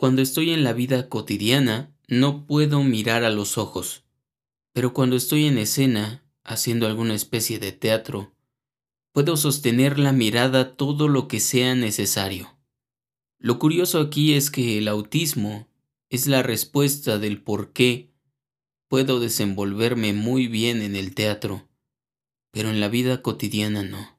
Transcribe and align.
Cuando 0.00 0.22
estoy 0.22 0.50
en 0.54 0.64
la 0.64 0.72
vida 0.72 1.10
cotidiana, 1.10 1.94
no 2.08 2.46
puedo 2.46 2.82
mirar 2.82 3.22
a 3.22 3.28
los 3.28 3.58
ojos, 3.58 4.02
pero 4.72 4.94
cuando 4.94 5.14
estoy 5.14 5.44
en 5.44 5.58
escena, 5.58 6.24
haciendo 6.42 6.86
alguna 6.86 7.12
especie 7.12 7.58
de 7.58 7.72
teatro, 7.72 8.32
puedo 9.12 9.36
sostener 9.36 9.98
la 9.98 10.12
mirada 10.12 10.74
todo 10.74 11.06
lo 11.06 11.28
que 11.28 11.38
sea 11.38 11.74
necesario. 11.74 12.56
Lo 13.38 13.58
curioso 13.58 14.00
aquí 14.00 14.32
es 14.32 14.50
que 14.50 14.78
el 14.78 14.88
autismo 14.88 15.68
es 16.08 16.26
la 16.26 16.42
respuesta 16.42 17.18
del 17.18 17.42
por 17.42 17.74
qué 17.74 18.10
puedo 18.88 19.20
desenvolverme 19.20 20.14
muy 20.14 20.46
bien 20.46 20.80
en 20.80 20.96
el 20.96 21.14
teatro, 21.14 21.68
pero 22.52 22.70
en 22.70 22.80
la 22.80 22.88
vida 22.88 23.20
cotidiana 23.20 23.82
no. 23.82 24.16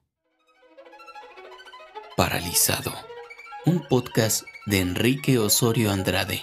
Paralizado. 2.16 2.94
Un 3.66 3.84
podcast 3.88 4.44
de 4.64 4.78
Enrique 4.78 5.38
Osorio 5.38 5.90
Andrade. 5.90 6.42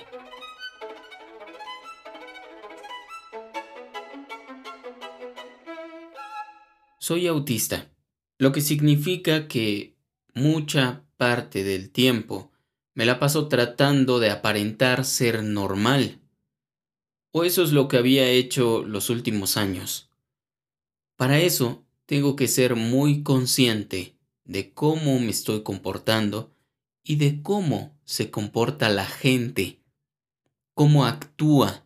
Soy 6.98 7.28
autista, 7.28 7.90
lo 8.38 8.52
que 8.52 8.60
significa 8.60 9.48
que 9.48 9.96
mucha 10.34 11.06
parte 11.16 11.64
del 11.64 11.92
tiempo 11.92 12.52
me 12.94 13.06
la 13.06 13.20
paso 13.20 13.48
tratando 13.48 14.20
de 14.20 14.32
aparentar 14.32 15.06
ser 15.06 15.42
normal. 15.42 16.20
O 17.32 17.46
eso 17.46 17.64
es 17.64 17.72
lo 17.72 17.88
que 17.88 17.98
había 17.98 18.30
hecho 18.30 18.84
los 18.84 19.10
últimos 19.10 19.56
años. 19.56 20.10
Para 21.16 21.40
eso 21.40 21.86
tengo 22.06 22.36
que 22.36 22.50
ser 22.50 22.76
muy 22.76 23.24
consciente 23.24 24.18
de 24.44 24.74
cómo 24.74 25.20
me 25.20 25.30
estoy 25.30 25.64
comportando 25.64 26.54
y 27.02 27.16
de 27.16 27.42
cómo 27.42 27.99
se 28.10 28.32
comporta 28.32 28.90
la 28.90 29.06
gente, 29.06 29.84
cómo 30.74 31.06
actúa, 31.06 31.86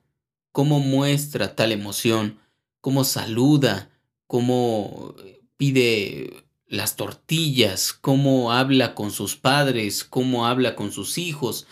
cómo 0.54 0.80
muestra 0.80 1.54
tal 1.54 1.74
emoción, 1.74 2.40
cómo 2.80 3.04
saluda, 3.04 3.90
cómo 4.26 5.16
pide 5.58 6.46
las 6.66 6.96
tortillas, 6.96 7.92
cómo 7.92 8.54
habla 8.54 8.96
con 8.96 9.12
sus 9.12 9.36
padres, 9.36 10.06
cómo 10.06 10.48
habla 10.48 10.78
con 10.78 10.94
sus 10.94 11.18
hijos. 11.18 11.68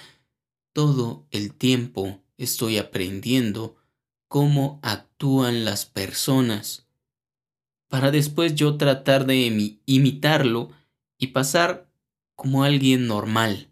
Todo 0.73 1.25
el 1.31 1.53
tiempo 1.53 2.21
estoy 2.35 2.77
aprendiendo 2.77 3.77
cómo 4.27 4.81
actúan 4.83 5.63
las 5.63 5.85
personas, 5.85 6.89
para 7.87 8.11
después 8.11 8.55
yo 8.55 8.75
tratar 8.75 9.25
de 9.25 9.79
imitarlo 9.85 10.71
y 11.17 11.27
pasar 11.27 11.89
como 12.35 12.65
alguien 12.65 13.07
normal. 13.07 13.70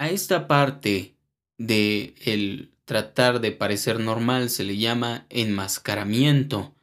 A 0.00 0.08
esta 0.08 0.48
parte 0.48 1.14
de 1.58 2.14
el 2.24 2.70
tratar 2.86 3.42
de 3.42 3.52
parecer 3.52 4.00
normal 4.00 4.48
se 4.48 4.64
le 4.64 4.78
llama 4.78 5.26
enmascaramiento 5.28 6.74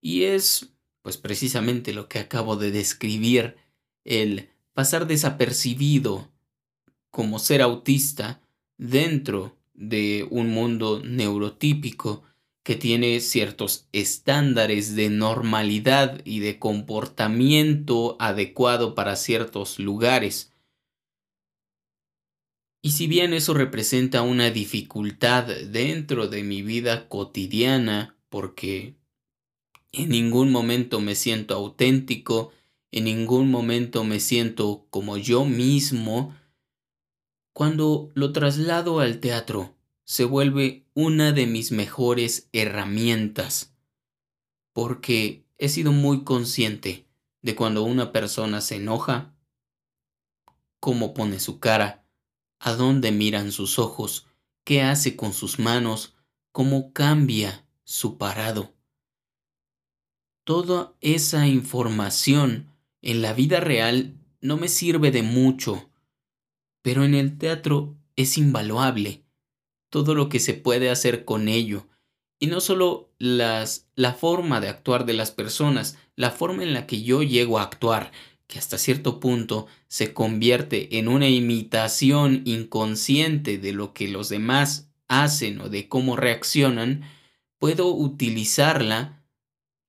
y 0.00 0.22
es 0.22 0.68
pues 1.02 1.16
precisamente 1.16 1.92
lo 1.92 2.08
que 2.08 2.20
acabo 2.20 2.54
de 2.54 2.70
describir, 2.70 3.56
el 4.04 4.48
pasar 4.74 5.08
desapercibido 5.08 6.30
como 7.10 7.40
ser 7.40 7.62
autista 7.62 8.40
dentro 8.78 9.56
de 9.74 10.24
un 10.30 10.50
mundo 10.50 11.02
neurotípico 11.04 12.22
que 12.62 12.76
tiene 12.76 13.18
ciertos 13.18 13.88
estándares 13.90 14.94
de 14.94 15.10
normalidad 15.10 16.20
y 16.24 16.38
de 16.38 16.60
comportamiento 16.60 18.16
adecuado 18.20 18.94
para 18.94 19.16
ciertos 19.16 19.80
lugares. 19.80 20.52
Y 22.86 22.92
si 22.92 23.08
bien 23.08 23.34
eso 23.34 23.52
representa 23.52 24.22
una 24.22 24.50
dificultad 24.50 25.44
dentro 25.44 26.28
de 26.28 26.44
mi 26.44 26.62
vida 26.62 27.08
cotidiana, 27.08 28.16
porque 28.28 28.94
en 29.90 30.10
ningún 30.10 30.52
momento 30.52 31.00
me 31.00 31.16
siento 31.16 31.56
auténtico, 31.56 32.52
en 32.92 33.06
ningún 33.06 33.50
momento 33.50 34.04
me 34.04 34.20
siento 34.20 34.86
como 34.90 35.16
yo 35.16 35.44
mismo. 35.44 36.36
Cuando 37.52 38.12
lo 38.14 38.32
traslado 38.32 39.00
al 39.00 39.18
teatro, 39.18 39.74
se 40.04 40.24
vuelve 40.24 40.86
una 40.94 41.32
de 41.32 41.48
mis 41.48 41.72
mejores 41.72 42.48
herramientas, 42.52 43.74
porque 44.72 45.44
he 45.58 45.68
sido 45.68 45.90
muy 45.90 46.22
consciente 46.22 47.08
de 47.42 47.56
cuando 47.56 47.82
una 47.82 48.12
persona 48.12 48.60
se 48.60 48.76
enoja, 48.76 49.34
cómo 50.78 51.14
pone 51.14 51.40
su 51.40 51.58
cara, 51.58 52.05
a 52.58 52.74
dónde 52.74 53.12
miran 53.12 53.52
sus 53.52 53.78
ojos, 53.78 54.26
qué 54.64 54.82
hace 54.82 55.16
con 55.16 55.32
sus 55.32 55.58
manos, 55.58 56.14
cómo 56.52 56.92
cambia 56.92 57.66
su 57.84 58.18
parado 58.18 58.76
toda 60.46 60.94
esa 61.00 61.48
información 61.48 62.68
en 63.02 63.20
la 63.20 63.32
vida 63.32 63.58
real 63.58 64.14
no 64.40 64.56
me 64.56 64.68
sirve 64.68 65.10
de 65.10 65.22
mucho, 65.22 65.90
pero 66.82 67.04
en 67.04 67.16
el 67.16 67.36
teatro 67.36 67.96
es 68.14 68.38
invaluable 68.38 69.24
todo 69.90 70.14
lo 70.14 70.28
que 70.28 70.38
se 70.38 70.54
puede 70.54 70.88
hacer 70.88 71.24
con 71.24 71.48
ello. 71.48 71.88
Y 72.38 72.46
no 72.46 72.60
solo 72.60 73.10
las, 73.18 73.88
la 73.96 74.14
forma 74.14 74.60
de 74.60 74.68
actuar 74.68 75.04
de 75.04 75.14
las 75.14 75.32
personas, 75.32 75.98
la 76.14 76.30
forma 76.30 76.62
en 76.62 76.74
la 76.74 76.86
que 76.86 77.02
yo 77.02 77.24
llego 77.24 77.58
a 77.58 77.62
actuar, 77.62 78.12
que 78.46 78.58
hasta 78.58 78.78
cierto 78.78 79.20
punto 79.20 79.66
se 79.88 80.14
convierte 80.14 80.98
en 80.98 81.08
una 81.08 81.28
imitación 81.28 82.42
inconsciente 82.44 83.58
de 83.58 83.72
lo 83.72 83.92
que 83.92 84.08
los 84.08 84.28
demás 84.28 84.88
hacen 85.08 85.60
o 85.60 85.68
de 85.68 85.88
cómo 85.88 86.16
reaccionan, 86.16 87.02
puedo 87.58 87.88
utilizarla 87.88 89.24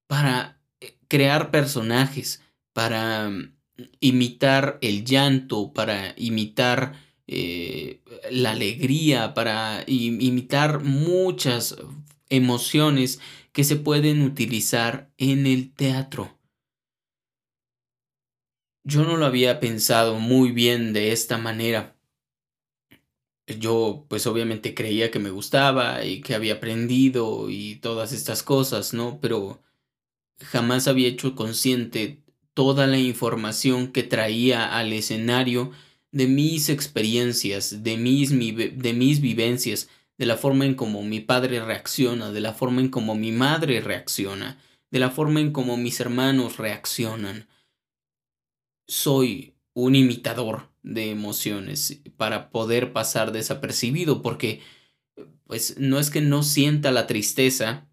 para 0.08 0.62
eh, 0.80 0.98
crear 1.08 1.52
personajes, 1.52 2.42
para 2.74 3.30
mm, 3.30 3.54
imitar 4.00 4.80
el 4.82 5.06
llanto, 5.06 5.74
para 5.74 6.14
imitar 6.18 6.94
eh, 7.28 8.02
la 8.32 8.52
alegría, 8.52 9.34
para 9.34 9.84
imitar 9.86 10.84
muchas 10.84 11.76
emociones 12.30 13.20
que 13.52 13.64
se 13.64 13.76
pueden 13.76 14.22
utilizar 14.22 15.12
en 15.18 15.46
el 15.46 15.74
teatro. 15.74 16.37
Yo 18.90 19.04
no 19.04 19.18
lo 19.18 19.26
había 19.26 19.60
pensado 19.60 20.18
muy 20.18 20.52
bien 20.52 20.94
de 20.94 21.12
esta 21.12 21.38
manera. 21.38 21.98
Yo 23.46 24.06
pues 24.08 24.26
obviamente 24.28 24.74
creía 24.74 25.12
que 25.12 25.20
me 25.20 25.30
gustaba 25.30 26.06
y 26.06 26.22
que 26.22 26.36
había 26.36 26.54
aprendido 26.54 27.50
y 27.50 27.76
todas 27.82 28.14
estas 28.14 28.44
cosas, 28.44 28.94
¿no? 28.94 29.20
Pero 29.20 29.62
jamás 30.40 30.88
había 30.88 31.10
hecho 31.10 31.36
consciente 31.36 32.24
toda 32.54 32.88
la 32.88 32.98
información 32.98 33.92
que 33.92 34.04
traía 34.04 34.78
al 34.78 34.94
escenario 34.94 35.72
de 36.14 36.28
mis 36.28 36.70
experiencias, 36.70 37.84
de 37.84 37.98
mis, 37.98 38.30
de 38.30 38.94
mis 38.94 39.20
vivencias, 39.20 39.90
de 40.18 40.26
la 40.28 40.38
forma 40.38 40.66
en 40.66 40.76
cómo 40.76 41.04
mi 41.04 41.20
padre 41.20 41.60
reacciona, 41.60 42.32
de 42.32 42.40
la 42.40 42.54
forma 42.54 42.80
en 42.80 42.88
cómo 42.88 43.16
mi 43.16 43.34
madre 43.34 43.82
reacciona, 43.82 44.58
de 44.92 45.00
la 45.00 45.10
forma 45.10 45.42
en 45.42 45.52
cómo 45.52 45.76
mis 45.76 46.00
hermanos 46.00 46.56
reaccionan. 46.56 47.48
Soy 48.88 49.56
un 49.74 49.96
imitador 49.96 50.70
de 50.82 51.12
emociones 51.12 52.02
para 52.16 52.50
poder 52.50 52.94
pasar 52.94 53.32
desapercibido 53.32 54.22
porque 54.22 54.62
pues 55.46 55.78
no 55.80 56.00
es 56.00 56.10
que 56.10 56.22
no 56.22 56.44
sienta 56.44 56.92
la 56.92 57.08
tristeza, 57.08 57.90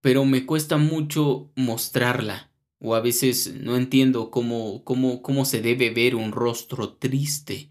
pero 0.00 0.24
me 0.24 0.44
cuesta 0.44 0.76
mucho 0.76 1.50
mostrarla, 1.56 2.52
o 2.78 2.94
a 2.94 3.00
veces 3.00 3.54
no 3.54 3.76
entiendo 3.76 4.30
cómo, 4.30 4.84
cómo, 4.84 5.22
cómo 5.22 5.44
se 5.44 5.62
debe 5.62 5.90
ver 5.90 6.14
un 6.16 6.32
rostro 6.32 6.94
triste, 6.94 7.70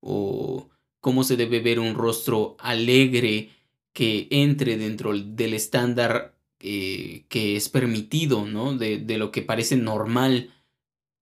o 0.00 0.70
cómo 1.00 1.24
se 1.24 1.36
debe 1.36 1.60
ver 1.60 1.80
un 1.80 1.94
rostro 1.94 2.56
alegre 2.60 3.50
que 3.92 4.28
entre 4.30 4.76
dentro 4.76 5.12
del 5.18 5.54
estándar 5.54 6.36
eh, 6.60 7.26
que 7.28 7.56
es 7.56 7.68
permitido, 7.68 8.46
¿no? 8.46 8.76
De, 8.76 8.98
de 8.98 9.18
lo 9.18 9.32
que 9.32 9.42
parece 9.42 9.76
normal. 9.76 10.52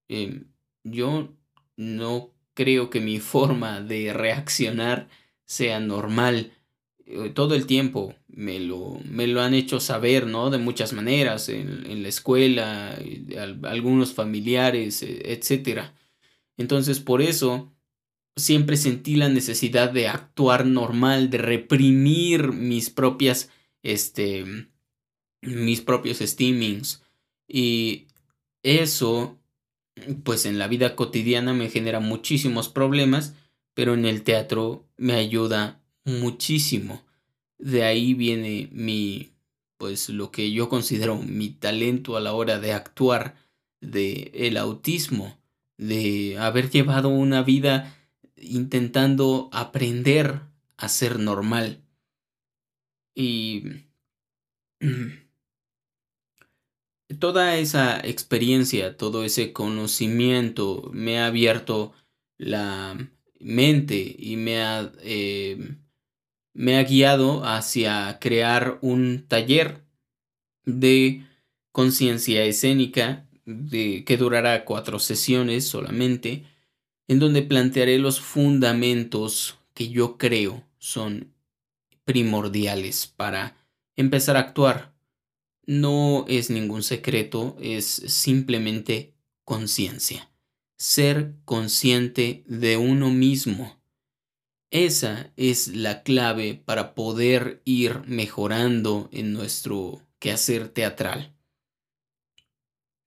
Em, 0.09 0.52
yo 0.85 1.35
no 1.77 2.35
creo 2.55 2.91
que 2.91 3.01
mi 3.01 3.19
forma 3.21 3.81
de 3.81 4.13
reaccionar 4.13 5.09
sea 5.45 5.81
normal. 5.81 6.53
Eh, 7.07 7.31
todo 7.31 7.55
el 7.55 7.67
tiempo 7.67 8.15
me 8.29 8.61
lo, 8.61 9.01
me 9.05 9.27
lo 9.27 9.43
han 9.43 9.55
hecho 9.55 9.81
saber, 9.81 10.27
¿no? 10.27 10.51
De 10.51 10.59
muchas 10.59 10.93
maneras, 10.93 11.49
en, 11.49 11.85
en 11.91 12.03
la 12.03 12.09
escuela, 12.09 12.99
algunos 13.65 14.15
familiares, 14.15 15.03
e, 15.03 15.33
etc. 15.33 15.93
Entonces, 16.57 17.01
por 17.01 17.21
eso, 17.23 17.73
siempre 18.37 18.77
sentí 18.77 19.17
la 19.17 19.29
necesidad 19.29 19.91
de 19.91 20.09
actuar 20.09 20.67
normal, 20.67 21.31
de 21.31 21.39
reprimir 21.39 22.53
mis 22.53 22.91
propias, 22.91 23.51
este, 23.83 24.45
mis 25.43 25.81
propios 25.81 26.19
steamings. 26.19 27.03
Y 27.47 28.07
eso, 28.63 29.39
pues 30.25 30.47
en 30.47 30.59
la 30.59 30.69
vida 30.69 30.97
cotidiana 30.97 31.53
me 31.53 31.69
genera 31.69 32.01
muchísimos 32.01 32.69
problemas 32.69 33.35
pero 33.75 33.95
en 33.95 34.05
el 34.05 34.23
teatro 34.23 34.87
me 34.97 35.15
ayuda 35.15 35.81
muchísimo. 36.05 37.03
De 37.59 37.85
ahí 37.85 38.15
viene 38.15 38.69
mi, 38.73 39.33
pues 39.79 40.09
lo 40.09 40.31
que 40.31 40.53
yo 40.53 40.69
considero 40.69 41.17
mi 41.17 41.51
talento 41.51 42.17
a 42.17 42.21
la 42.21 42.35
hora 42.35 42.59
de 42.59 42.73
actuar, 42.73 43.37
de 43.81 44.31
el 44.35 44.57
autismo, 44.57 45.39
de 45.79 46.37
haber 46.39 46.71
llevado 46.71 47.09
una 47.09 47.43
vida 47.43 47.97
intentando 48.37 49.49
aprender 49.53 50.43
a 50.77 50.89
ser 50.89 51.19
normal. 51.19 51.83
Y 53.15 53.63
toda 57.19 57.57
esa 57.57 58.01
experiencia, 58.01 58.97
todo 58.97 59.25
ese 59.25 59.53
conocimiento 59.53 60.91
me 60.93 61.19
ha 61.19 61.27
abierto 61.27 61.93
la 62.39 62.97
mente 63.41 64.15
y 64.19 64.37
me 64.37 64.63
ha, 64.63 64.93
eh, 65.03 65.77
me 66.55 66.77
ha 66.77 66.85
guiado 66.85 67.45
hacia 67.45 68.19
crear 68.21 68.79
un 68.83 69.27
taller 69.27 69.85
de 70.65 71.25
conciencia 71.73 72.45
escénica 72.45 73.27
de, 73.45 74.05
que 74.05 74.17
durará 74.17 74.65
cuatro 74.65 74.99
sesiones 74.99 75.67
solamente, 75.67 76.45
en 77.09 77.19
donde 77.19 77.43
plantearé 77.43 77.99
los 77.99 78.21
fundamentos 78.21 79.59
que 79.75 79.89
yo 79.89 80.19
creo 80.19 80.65
son 80.79 81.33
primordiales 82.05 83.07
para 83.07 83.57
empezar 83.97 84.37
a 84.37 84.41
actuar. 84.41 84.92
No 85.65 86.25
es 86.29 86.51
ningún 86.51 86.83
secreto, 86.83 87.57
es 87.61 87.87
simplemente 87.87 89.15
conciencia. 89.45 90.31
Ser 90.77 91.35
consciente 91.45 92.45
de 92.47 92.77
uno 92.77 93.11
mismo. 93.11 93.81
Esa 94.71 95.33
es 95.37 95.69
la 95.69 96.03
clave 96.03 96.55
para 96.55 96.95
poder 96.95 97.63
ir 97.65 98.03
mejorando 98.07 99.09
en 99.13 99.33
nuestro 99.33 100.01
quehacer 100.19 100.69
teatral. 100.69 101.37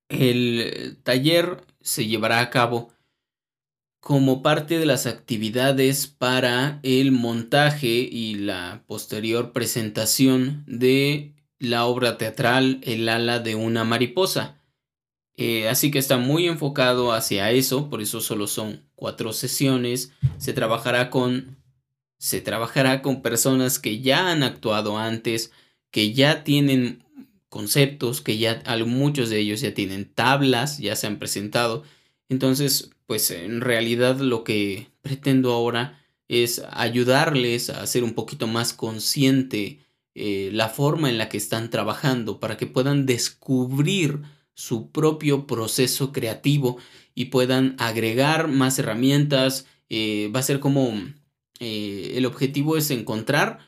El 0.09 0.99
taller 1.03 1.65
se 1.81 2.05
llevará 2.05 2.39
a 2.39 2.49
cabo 2.51 2.93
como 3.99 4.43
parte 4.43 4.77
de 4.77 4.85
las 4.85 5.07
actividades 5.07 6.05
para 6.05 6.79
el 6.83 7.11
montaje 7.11 7.87
y 7.87 8.35
la 8.35 8.83
posterior 8.85 9.51
presentación 9.51 10.63
de 10.67 11.34
la 11.69 11.85
obra 11.85 12.17
teatral 12.17 12.79
El 12.83 13.07
ala 13.09 13.39
de 13.39 13.55
una 13.55 13.83
mariposa. 13.83 14.59
Eh, 15.37 15.67
así 15.67 15.91
que 15.91 15.99
está 15.99 16.17
muy 16.17 16.47
enfocado 16.47 17.11
hacia 17.11 17.51
eso, 17.51 17.89
por 17.89 18.01
eso 18.01 18.21
solo 18.21 18.47
son 18.47 18.83
cuatro 18.95 19.33
sesiones. 19.33 20.11
Se 20.37 20.53
trabajará 20.53 21.09
con 21.09 21.57
se 22.17 22.41
trabajará 22.41 23.01
con 23.01 23.21
personas 23.21 23.77
que 23.77 24.01
ya 24.01 24.31
han 24.31 24.41
actuado 24.41 24.97
antes, 24.97 25.51
que 25.91 26.13
ya 26.13 26.43
tienen 26.43 27.03
conceptos, 27.49 28.21
que 28.21 28.37
ya 28.37 28.63
muchos 28.85 29.29
de 29.29 29.39
ellos 29.39 29.61
ya 29.61 29.73
tienen 29.73 30.05
tablas, 30.05 30.79
ya 30.79 30.95
se 30.95 31.07
han 31.07 31.19
presentado. 31.19 31.83
Entonces, 32.29 32.89
pues 33.05 33.31
en 33.31 33.61
realidad 33.61 34.17
lo 34.19 34.43
que 34.43 34.87
pretendo 35.01 35.53
ahora 35.53 36.01
es 36.27 36.63
ayudarles 36.71 37.69
a 37.69 37.85
ser 37.85 38.03
un 38.03 38.13
poquito 38.13 38.47
más 38.47 38.73
consciente 38.73 39.84
eh, 40.15 40.49
la 40.53 40.69
forma 40.69 41.09
en 41.09 41.17
la 41.17 41.27
que 41.27 41.35
están 41.35 41.69
trabajando 41.69 42.39
para 42.39 42.55
que 42.55 42.67
puedan 42.67 43.05
descubrir 43.05 44.21
su 44.53 44.89
propio 44.89 45.45
proceso 45.45 46.13
creativo 46.13 46.77
y 47.13 47.25
puedan 47.25 47.75
agregar 47.79 48.47
más 48.47 48.79
herramientas. 48.79 49.67
Eh, 49.89 50.31
va 50.33 50.39
a 50.39 50.43
ser 50.43 50.61
como 50.61 50.93
eh, 51.59 52.13
el 52.15 52.25
objetivo 52.25 52.77
es 52.77 52.91
encontrar 52.91 53.59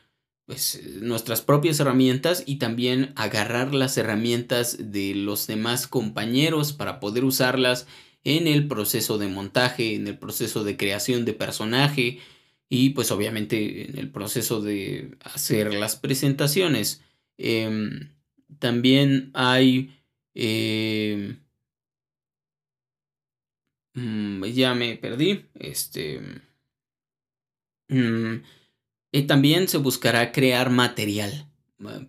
pues, 0.46 0.80
nuestras 1.02 1.42
propias 1.42 1.80
herramientas 1.80 2.42
y 2.46 2.56
también 2.56 3.12
agarrar 3.14 3.74
las 3.74 3.98
herramientas 3.98 4.78
de 4.80 5.14
los 5.14 5.46
demás 5.46 5.86
compañeros 5.86 6.72
para 6.72 6.98
poder 6.98 7.24
usarlas 7.24 7.86
en 8.24 8.46
el 8.46 8.68
proceso 8.68 9.18
de 9.18 9.28
montaje, 9.28 9.94
en 9.94 10.06
el 10.06 10.18
proceso 10.18 10.64
de 10.64 10.78
creación 10.78 11.26
de 11.26 11.34
personaje 11.34 12.20
y 12.68 12.90
pues 12.90 13.10
obviamente 13.10 13.90
en 13.90 13.98
el 13.98 14.10
proceso 14.10 14.60
de 14.60 15.16
hacer 15.22 15.72
las 15.74 15.96
presentaciones. 15.96 17.02
Em, 17.38 18.10
también 18.58 19.30
hay... 19.34 19.94
Em, 20.34 21.40
mm, 23.94 24.44
ya 24.46 24.74
me 24.74 24.96
perdí. 24.96 25.46
Este... 25.54 26.20
Mm, 27.88 28.42
y 29.12 29.22
también 29.22 29.68
se 29.68 29.78
buscará 29.78 30.32
crear 30.32 30.70
material. 30.70 31.48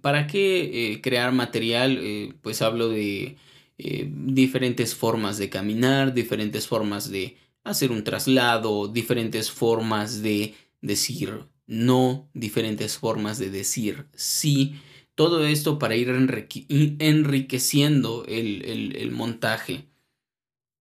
¿Para 0.02 0.28
qué 0.28 0.94
eh, 0.94 1.02
crear 1.02 1.32
material? 1.32 1.98
Eh, 2.02 2.34
pues 2.42 2.62
hablo 2.62 2.90
de 2.90 3.38
eh, 3.78 4.10
diferentes 4.12 4.96
formas 4.96 5.38
de 5.38 5.50
caminar, 5.50 6.14
diferentes 6.14 6.68
formas 6.68 7.10
de 7.10 7.38
hacer 7.70 7.92
un 7.92 8.04
traslado, 8.04 8.88
diferentes 8.88 9.52
formas 9.52 10.22
de 10.22 10.56
decir 10.82 11.46
no, 11.68 12.30
diferentes 12.34 12.98
formas 12.98 13.38
de 13.38 13.50
decir 13.50 14.08
sí. 14.16 14.76
Todo 15.16 15.46
esto 15.46 15.78
para 15.80 15.96
ir 15.96 16.10
enriqueciendo 17.00 18.26
el, 18.26 19.12
montaje. 19.12 19.90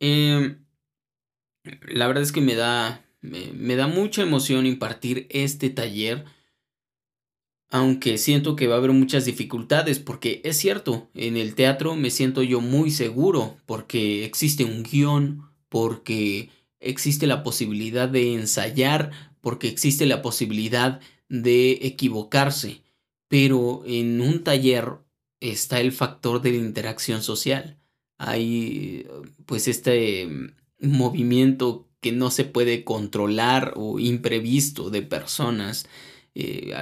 Em, 0.01 0.65
la 1.89 2.07
verdad 2.07 2.23
es 2.23 2.33
que 2.33 2.41
me 2.41 2.55
da 2.55 3.05
me, 3.21 3.77
da 3.77 3.87
mucha 3.87 4.23
emoción 4.23 4.67
impartir 4.67 5.27
este 5.31 5.71
taller, 5.71 6.25
aunque 7.71 8.17
siento 8.17 8.57
que 8.57 8.67
va 8.67 8.77
a 8.77 8.79
haber 8.79 8.93
muchas 8.93 9.25
dificultades, 9.25 9.99
porque 9.99 10.41
es 10.45 10.57
cierto, 10.57 11.11
en 11.15 11.37
el 11.37 11.55
teatro 11.55 11.97
me 11.97 12.11
siento 12.11 12.43
yo 12.43 12.61
muy 12.61 12.91
seguro, 12.91 13.57
porque 13.67 14.25
existe 14.25 14.65
un 14.65 14.83
guion, 14.83 15.51
porque 15.69 16.51
existe 16.81 17.27
la 17.27 17.43
posibilidad 17.43 18.09
de 18.09 18.35
ensayar, 18.35 19.11
porque 19.41 19.69
existe 19.69 20.07
la 20.07 20.23
posibilidad 20.23 21.01
de 21.29 21.79
equivocarse, 21.83 22.83
pero 23.29 23.83
en 23.87 24.21
un 24.21 24.43
taller 24.45 24.99
está 25.41 25.81
el 25.81 25.93
factor 25.93 26.41
de 26.43 26.53
la 26.53 26.59
interacción 26.59 27.23
social. 27.23 27.79
Hay 28.19 29.07
pues 29.47 29.69
este 29.69 30.29
movimiento 30.81 31.89
que 32.01 32.13
no 32.13 32.31
se 32.31 32.45
puede 32.45 32.85
controlar 32.85 33.75
o 33.77 33.99
imprevisto 33.99 34.91
de 34.91 35.03
personas. 35.03 35.87
Eh, 36.35 36.73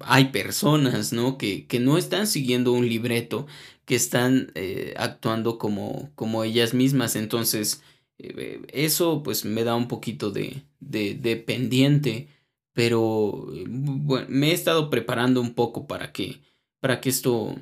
hay, 0.00 0.24
personas 0.26 1.12
¿no? 1.12 1.38
Que, 1.38 1.66
que, 1.66 1.80
no 1.80 1.96
están 1.96 2.26
siguiendo 2.26 2.72
un 2.72 2.88
libreto, 2.88 3.46
que 3.86 3.94
están 3.94 4.52
eh, 4.54 4.92
actuando 4.98 5.56
como, 5.58 6.10
como 6.14 6.44
ellas 6.44 6.74
mismas. 6.74 7.16
Entonces, 7.16 7.82
eh, 8.18 8.62
eso 8.72 9.22
pues 9.22 9.44
me 9.44 9.64
da 9.64 9.74
un 9.76 9.88
poquito 9.88 10.30
de, 10.30 10.62
de, 10.80 11.36
pendiente, 11.36 12.28
pero 12.72 13.46
bueno, 13.66 14.26
me 14.28 14.50
he 14.50 14.54
estado 14.54 14.90
preparando 14.90 15.40
un 15.40 15.54
poco 15.54 15.86
para 15.86 16.12
que, 16.12 16.40
para 16.80 17.00
que 17.00 17.08
esto 17.10 17.56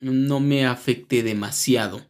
no 0.00 0.40
me 0.40 0.66
afecte 0.66 1.22
demasiado 1.22 2.00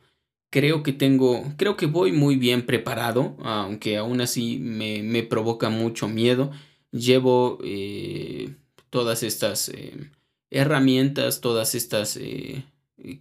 creo 0.50 0.82
que 0.82 0.92
tengo, 0.92 1.44
creo 1.56 1.76
que 1.76 1.87
voy 1.87 2.12
muy 2.12 2.37
bien 2.37 2.64
preparado, 2.66 3.37
aunque 3.42 3.97
aún 3.97 4.20
así 4.20 4.58
me, 4.58 5.02
me 5.02 5.23
provoca 5.23 5.70
mucho 5.70 6.08
miedo. 6.08 6.50
Llevo 6.90 7.58
eh, 7.64 8.54
todas 8.90 9.23
estas 9.23 9.68
eh, 9.68 10.11
herramientas, 10.50 11.40
todas 11.40 11.75
estas 11.75 12.16
eh, 12.16 12.64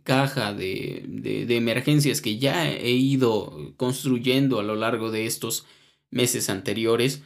cajas 0.04 0.58
de, 0.58 1.04
de, 1.08 1.46
de, 1.46 1.56
emergencias 1.56 2.22
que 2.22 2.38
ya 2.40 2.70
he 2.72 2.92
ido 2.92 3.74
construyendo 3.78 4.60
a 4.60 4.64
lo 4.64 4.76
largo 4.76 5.12
de 5.12 5.26
estos 5.26 5.66
meses 6.12 6.50
anteriores. 6.50 7.22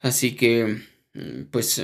Así 0.00 0.34
que, 0.36 0.82
mm, 1.14 1.44
pues 1.50 1.80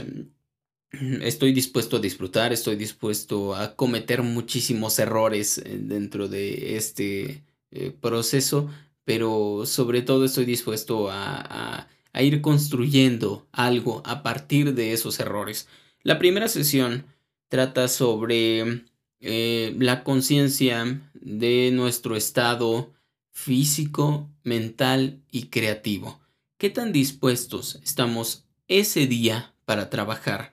estoy 1.23 1.53
dispuesto 1.53 1.97
a 1.97 2.01
disfrutar, 2.01 2.53
estoy 2.53 2.77
dispuesto 2.77 3.55
a 3.55 3.75
cometer 3.77 4.23
muchísimos 4.23 4.99
errores 4.99 5.59
eh, 5.59 5.79
dentro 5.81 6.29
de 6.29 6.77
este 6.77 7.45
eh, 7.71 7.93
proceso, 8.01 8.71
pero 9.05 9.65
sobre 9.67 10.03
todo 10.03 10.25
estoy 10.25 10.45
dispuesto 10.45 11.09
a, 11.11 11.89
ir 12.19 12.41
construyendo 12.41 13.47
algo 13.53 14.01
a 14.07 14.23
partir 14.23 14.75
de 14.75 14.95
esos 14.95 15.21
errores. 15.21 15.69
La 16.03 16.19
primera 16.19 16.49
sesión 16.49 17.05
trata 17.49 17.89
sobre 17.89 18.85
eh, 19.21 19.75
la 19.79 20.05
conciencia 20.05 21.01
de 21.15 21.71
nuestro 21.73 22.17
estado 22.17 22.93
físico, 23.33 24.31
mental 24.43 25.23
y 25.31 25.45
creativo. 25.45 26.21
¿Qué 26.59 26.71
tan 26.71 26.93
dispuestos 26.93 27.79
estamos 27.83 28.47
ese 28.69 29.07
día 29.07 29.55
para 29.65 29.91
trabajar? 29.91 30.53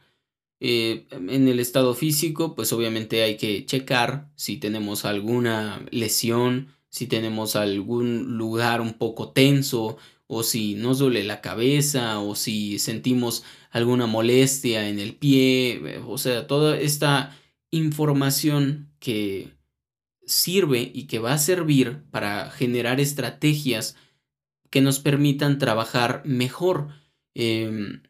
Eh, 0.60 1.08
en 1.12 1.48
el 1.48 1.60
estado 1.60 1.94
físico, 1.94 2.56
pues 2.56 2.72
obviamente 2.72 3.24
hay 3.24 3.36
que 3.38 3.66
checar 3.66 4.30
si 4.36 4.58
tenemos 4.58 5.04
alguna 5.04 5.86
lesión, 5.92 6.70
si 6.90 7.08
tenemos 7.08 7.56
algún 7.56 8.38
lugar 8.38 8.80
un 8.80 8.94
poco 8.94 9.30
tenso 9.32 9.98
o 10.28 10.44
si 10.44 10.76
nos 10.76 11.00
duele 11.00 11.24
la 11.24 11.42
cabeza, 11.42 12.20
o 12.20 12.36
si 12.36 12.80
sentimos 12.80 13.44
alguna 13.72 14.08
molestia 14.08 14.88
en 14.88 15.00
el 15.00 15.16
pie, 15.16 16.00
o 16.08 16.18
sea, 16.18 16.48
toda 16.48 16.80
esta 16.80 17.38
información 17.74 18.94
que 19.00 19.52
sirve 20.26 20.92
y 20.94 21.08
que 21.08 21.18
va 21.18 21.34
a 21.34 21.40
servir 21.40 22.04
para 22.12 22.52
generar 22.52 23.00
estrategias 23.00 23.96
que 24.70 24.80
nos 24.82 25.00
permitan 25.00 25.58
trabajar 25.58 26.22
mejor. 26.24 26.90
Em, 27.34 28.04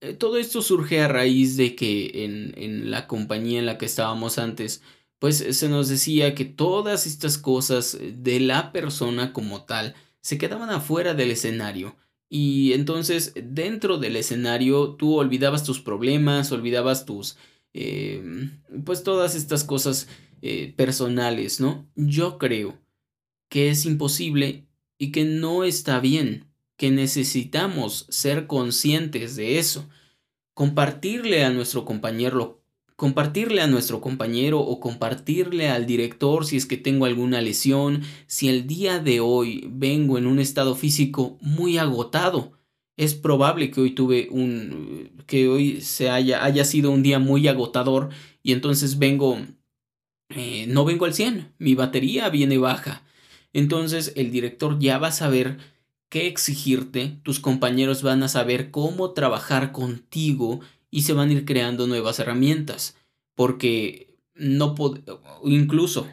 eh, 0.00 0.14
todo 0.14 0.38
esto 0.38 0.60
surge 0.60 1.00
a 1.00 1.08
raíz 1.08 1.56
de 1.56 1.76
que 1.76 2.24
en, 2.24 2.52
en, 2.56 2.90
la 2.90 3.06
compañía 3.06 3.60
en 3.60 3.66
la 3.66 3.78
que 3.78 3.86
estábamos 3.86 4.38
antes, 4.38 4.82
pues 5.20 5.36
se 5.36 5.68
nos 5.68 5.88
decía 5.88 6.34
que 6.34 6.44
todas 6.44 7.06
estas 7.06 7.38
cosas 7.38 7.96
de 8.00 8.40
la 8.40 8.72
persona 8.72 9.32
como 9.32 9.64
tal 9.64 9.94
se 10.20 10.36
quedaban 10.36 10.70
afuera 10.70 11.14
del 11.14 11.30
escenario. 11.30 11.96
Y 12.28 12.72
entonces 12.72 13.34
dentro 13.36 13.98
del 13.98 14.16
escenario 14.16 14.96
tú 14.96 15.14
olvidabas 15.14 15.62
tus 15.62 15.80
problemas, 15.80 16.50
olvidabas 16.50 17.06
tus... 17.06 17.36
Em, 17.74 18.62
pues 18.84 19.02
todas 19.02 19.34
estas 19.34 19.64
cosas 19.64 20.08
eh, 20.42 20.72
personales, 20.76 21.60
¿no? 21.60 21.86
Yo 21.96 22.38
creo 22.38 22.80
que 23.50 23.68
es 23.68 23.84
imposible 23.84 24.66
y 24.96 25.12
que 25.12 25.24
no 25.24 25.64
está 25.64 26.00
bien, 26.00 26.46
que 26.76 26.90
necesitamos 26.90 28.06
ser 28.08 28.46
conscientes 28.46 29.36
de 29.36 29.58
eso, 29.58 29.88
compartirle 30.54 31.44
a 31.44 31.50
nuestro 31.50 31.84
compañero 31.84 32.64
compartirle 32.96 33.60
a 33.60 33.66
nuestro 33.66 34.00
compañero 34.00 34.60
o 34.60 34.80
compartirle 34.80 35.68
al 35.68 35.86
director 35.86 36.46
si 36.46 36.56
es 36.56 36.66
que 36.66 36.76
tengo 36.76 37.06
alguna 37.06 37.40
lesión, 37.40 38.02
si 38.26 38.48
el 38.48 38.66
día 38.66 38.98
de 38.98 39.20
hoy 39.20 39.66
vengo 39.70 40.18
en 40.18 40.26
un 40.26 40.38
estado 40.38 40.74
físico 40.76 41.38
muy 41.40 41.78
agotado. 41.78 42.52
Es 42.96 43.14
probable 43.14 43.70
que 43.70 43.80
hoy 43.80 43.90
tuve 43.90 44.28
un 44.30 45.10
que 45.26 45.48
hoy 45.48 45.80
se 45.80 46.10
haya 46.10 46.44
haya 46.44 46.64
sido 46.64 46.90
un 46.90 47.02
día 47.02 47.18
muy 47.18 47.48
agotador 47.48 48.10
y 48.42 48.52
entonces 48.52 48.98
vengo 48.98 49.38
eh, 50.30 50.66
no 50.68 50.84
vengo 50.84 51.04
al 51.04 51.14
100, 51.14 51.52
mi 51.58 51.74
batería 51.74 52.28
viene 52.28 52.58
baja. 52.58 53.02
Entonces 53.52 54.12
el 54.16 54.30
director 54.30 54.78
ya 54.78 54.98
va 54.98 55.08
a 55.08 55.12
saber 55.12 55.58
qué 56.08 56.26
exigirte, 56.26 57.18
tus 57.22 57.40
compañeros 57.40 58.02
van 58.02 58.22
a 58.22 58.28
saber 58.28 58.70
cómo 58.70 59.12
trabajar 59.12 59.72
contigo 59.72 60.60
y 60.90 61.02
se 61.02 61.12
van 61.12 61.30
a 61.30 61.32
ir 61.32 61.44
creando 61.44 61.86
nuevas 61.86 62.18
herramientas. 62.18 62.96
Porque 63.34 64.16
no 64.34 64.74
incluso 65.44 66.06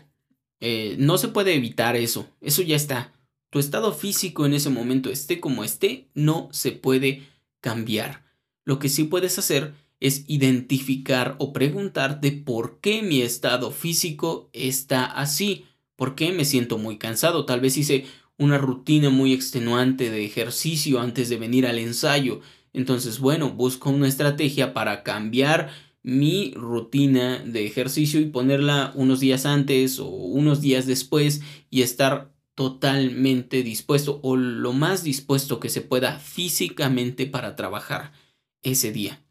eh, 0.59 0.95
no 0.99 1.17
se 1.17 1.27
puede 1.27 1.55
evitar 1.55 1.95
eso, 1.95 2.27
eso 2.41 2.61
ya 2.61 2.75
está. 2.75 3.13
Tu 3.51 3.59
estado 3.59 3.93
físico 3.93 4.45
en 4.45 4.53
ese 4.53 4.69
momento 4.69 5.09
esté 5.09 5.41
como 5.41 5.65
esté, 5.65 6.07
no 6.13 6.47
se 6.53 6.71
puede 6.71 7.27
cambiar. 7.59 8.23
Lo 8.63 8.79
que 8.79 8.87
sí 8.87 9.03
puedes 9.03 9.37
hacer 9.37 9.73
es 9.99 10.23
identificar 10.27 11.35
o 11.37 11.51
preguntarte 11.51 12.31
por 12.31 12.79
qué 12.79 13.03
mi 13.03 13.21
estado 13.21 13.71
físico 13.71 14.49
está 14.53 15.03
así, 15.05 15.65
por 15.97 16.15
qué 16.15 16.31
me 16.31 16.45
siento 16.45 16.77
muy 16.77 16.97
cansado, 16.97 17.45
tal 17.45 17.59
vez 17.59 17.77
hice 17.77 18.05
una 18.37 18.57
rutina 18.57 19.09
muy 19.09 19.33
extenuante 19.33 20.09
de 20.09 20.25
ejercicio 20.25 21.01
antes 21.01 21.27
de 21.27 21.37
venir 21.37 21.67
al 21.67 21.77
ensayo, 21.77 22.39
entonces 22.71 23.19
bueno, 23.19 23.51
busco 23.51 23.89
una 23.89 24.07
estrategia 24.07 24.73
para 24.73 25.03
cambiar 25.03 25.69
mi 26.03 26.53
rutina 26.55 27.39
de 27.45 27.67
ejercicio 27.67 28.21
y 28.21 28.25
ponerla 28.25 28.93
unos 28.95 29.19
días 29.19 29.45
antes 29.45 29.99
o 29.99 30.07
unos 30.07 30.61
días 30.61 30.87
después 30.87 31.41
y 31.69 31.81
estar 31.81 32.30
totalmente 32.55 33.63
dispuesto 33.63 34.19
o 34.23 34.35
lo 34.35 34.73
más 34.73 35.03
dispuesto 35.03 35.59
que 35.59 35.69
se 35.69 35.81
pueda 35.81 36.19
físicamente 36.19 37.25
para 37.25 37.55
trabajar 37.55 38.13
ese 38.63 38.91
día. 38.91 39.23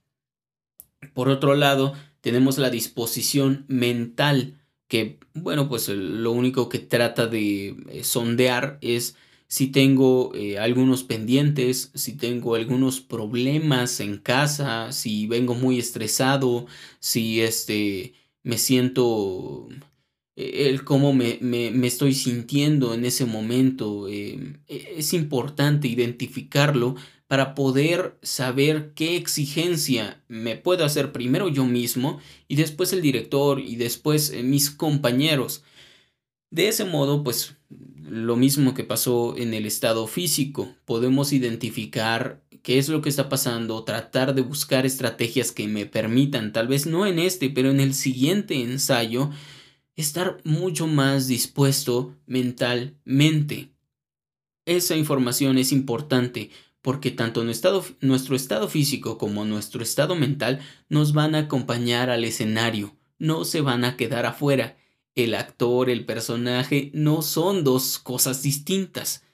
Por 1.15 1.29
otro 1.29 1.55
lado, 1.55 1.95
tenemos 2.21 2.59
la 2.59 2.71
disposición 2.71 3.65
mental, 3.69 4.59
que, 4.89 5.19
bueno, 5.35 5.69
pues 5.69 5.89
lo 5.89 6.33
único 6.33 6.69
que 6.69 6.79
trata 6.79 7.27
de 7.27 7.77
eh, 7.91 8.05
sondear 8.05 8.79
es 8.81 9.17
si 9.47 9.69
tengo 9.69 10.33
eh, 10.35 10.59
algunos 10.59 11.03
pendientes, 11.05 11.91
si 11.95 12.17
tengo 12.17 12.55
algunos 12.55 13.01
problemas 13.01 14.01
en 14.01 14.19
casa, 14.19 14.93
si 14.93 15.27
vengo 15.27 15.55
muy 15.55 15.79
estresado, 15.79 16.67
si 17.01 17.41
este, 17.41 18.15
me 18.43 18.59
siento, 18.59 19.69
el 20.37 20.85
cómo 20.85 21.13
me, 21.13 21.39
me, 21.41 21.87
estoy 21.87 22.15
sintiendo 22.15 22.95
en 22.95 23.05
ese 23.05 23.27
momento. 23.27 24.09
es 24.09 25.13
importante 25.13 25.89
identificarlo 25.89 26.97
para 27.31 27.55
poder 27.55 28.19
saber 28.23 28.91
qué 28.97 29.15
exigencia 29.15 30.21
me 30.27 30.57
puedo 30.57 30.85
hacer 30.85 31.13
primero 31.13 31.49
yo 31.49 31.65
mismo 31.65 32.19
y 32.49 32.57
después 32.57 32.93
el 32.93 33.03
director 33.03 33.61
y 33.61 33.77
después 33.77 34.31
eh, 34.31 34.43
mis 34.43 34.69
compañeros. 34.69 35.63
De 36.51 36.67
ese 36.67 36.85
modo, 36.85 37.23
pues 37.23 37.55
lo 38.03 38.35
mismo 38.35 38.75
que 38.75 38.83
pasó 38.83 39.37
en 39.37 39.55
el 39.55 39.65
estado 39.65 40.09
físico, 40.09 40.75
podemos 40.85 41.33
identificar 41.33 42.43
qué 42.65 42.79
es 42.79 42.89
lo 42.89 43.01
que 43.01 43.09
está 43.11 43.29
pasando, 43.29 43.85
tratar 43.85 44.35
de 44.35 44.43
buscar 44.43 44.85
estrategias 44.85 45.53
que 45.53 45.69
me 45.69 45.87
permitan, 45.87 46.53
tal 46.53 46.67
vez 46.67 46.87
no 46.87 47.07
en 47.07 47.21
este, 47.21 47.49
pero 47.49 47.71
en 47.71 47.79
el 47.79 47.95
siguiente 47.95 48.61
ensayo, 48.61 49.31
estar 49.97 50.41
mucho 50.45 50.87
más 50.87 51.27
dispuesto 51.27 52.17
mentalmente. 52.27 53.73
Esa 54.65 54.97
información 54.97 55.59
es 55.59 55.73
importante 55.73 56.51
porque 56.83 57.11
tanto 57.11 57.45
nuestro 57.45 58.37
estado, 58.37 58.69
físico 58.69 59.19
como 59.19 59.45
nuestro 59.45 59.83
estado 59.83 60.15
mental 60.15 60.61
nos 60.89 61.13
van 61.13 61.35
a 61.35 61.41
acompañar 61.41 62.09
al 62.09 62.25
escenario, 62.25 62.97
no 63.19 63.45
se 63.45 63.61
van 63.61 63.85
a 63.85 63.97
quedar 63.97 64.27
afuera. 64.27 64.77
El 65.15 65.35
actor, 65.35 65.91
el 65.91 66.07
personaje, 66.07 66.91
no 66.95 67.21
son 67.21 67.65
dos 67.65 67.99
cosas 67.99 68.43
distintas, 68.43 69.25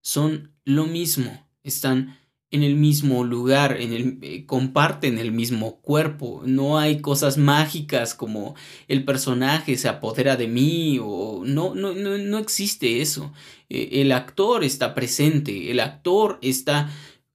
son 0.00 0.54
lo 0.64 0.86
mismo, 0.86 1.46
están 1.62 2.18
en 2.50 2.62
el 2.62 2.76
mismo 2.76 3.24
lugar, 3.24 3.80
en 3.80 3.92
el, 3.92 4.18
eh, 4.22 4.46
comparten 4.46 5.18
el 5.18 5.32
mismo 5.32 5.80
cuerpo. 5.80 6.42
No 6.46 6.78
hay 6.78 7.00
cosas 7.00 7.36
mágicas 7.36 8.14
como 8.14 8.54
el 8.88 9.04
personaje 9.04 9.76
se 9.76 9.88
apodera 9.88 10.36
de 10.36 10.46
mí 10.46 10.98
o 11.02 11.42
no, 11.44 11.74
no, 11.74 11.94
no, 11.94 12.16
no 12.16 12.38
existe 12.38 13.00
eso. 13.00 13.32
Eh, 13.68 14.00
el 14.02 14.12
actor 14.12 14.62
está 14.62 14.94
presente, 14.94 15.70
el 15.70 15.80
actor 15.80 16.38
está 16.42 16.90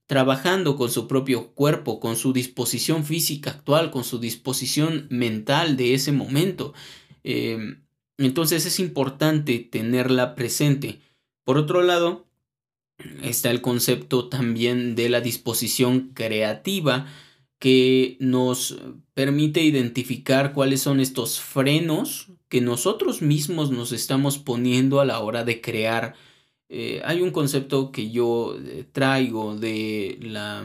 trabajando 0.06 0.74
con 0.76 0.90
su 0.90 1.06
propio 1.06 1.52
cuerpo, 1.52 2.00
con 2.00 2.16
su 2.16 2.32
disposición 2.32 3.04
física 3.04 3.50
actual, 3.50 3.90
con 3.92 4.02
su 4.02 4.18
disposición 4.18 5.06
mental 5.10 5.76
de 5.76 5.94
ese 5.94 6.10
momento. 6.12 6.74
Em, 7.22 7.84
entonces 8.18 8.66
es 8.66 8.80
importante 8.80 9.58
tenerla 9.60 10.34
presente. 10.34 11.00
Por 11.44 11.58
otro 11.58 11.82
lado, 11.82 12.26
está 13.22 13.50
el 13.50 13.60
concepto 13.60 14.28
también 14.28 14.94
de 14.94 15.08
la 15.08 15.20
disposición 15.20 16.10
creativa 16.14 17.06
que 17.60 18.16
nos 18.20 18.78
permite 19.14 19.62
identificar 19.62 20.54
cuáles 20.54 20.80
son 20.80 20.98
estos 20.98 21.40
frenos 21.40 22.28
que 22.48 22.60
nosotros 22.60 23.22
mismos 23.22 23.70
nos 23.70 23.92
estamos 23.92 24.38
poniendo 24.38 25.00
a 25.00 25.04
la 25.04 25.20
hora 25.20 25.44
de 25.44 25.60
crear. 25.60 26.14
Eh, 26.68 27.02
hay 27.04 27.20
un 27.20 27.30
concepto 27.30 27.92
que 27.92 28.10
yo 28.10 28.56
eh, 28.58 28.86
traigo 28.92 29.56
de 29.56 30.18
la 30.22 30.64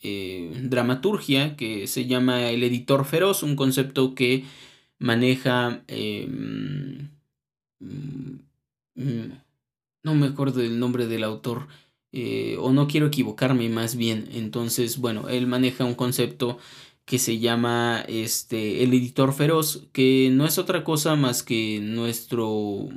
eh, 0.00 0.52
dramaturgia 0.62 1.56
que 1.56 1.86
se 1.88 2.06
llama 2.06 2.48
el 2.50 2.62
editor 2.62 3.04
feroz, 3.04 3.42
un 3.42 3.56
concepto 3.56 4.14
que 4.14 4.44
maneja... 4.98 5.82
Em, 5.88 7.10
mm, 7.80 9.49
no 10.02 10.14
me 10.14 10.26
acuerdo 10.28 10.60
del 10.60 10.78
nombre 10.78 11.06
del 11.06 11.24
autor, 11.24 11.68
eh, 12.12 12.56
o 12.58 12.72
no 12.72 12.88
quiero 12.88 13.06
equivocarme 13.06 13.68
más 13.68 13.96
bien. 13.96 14.28
Entonces, 14.32 14.98
bueno, 14.98 15.28
él 15.28 15.46
maneja 15.46 15.84
un 15.84 15.94
concepto 15.94 16.58
que 17.04 17.18
se 17.18 17.38
llama 17.38 18.04
este 18.08 18.82
el 18.84 18.94
editor 18.94 19.32
feroz, 19.32 19.88
que 19.92 20.30
no 20.32 20.46
es 20.46 20.58
otra 20.58 20.84
cosa 20.84 21.16
más 21.16 21.42
que 21.42 21.80
nuestro 21.82 22.88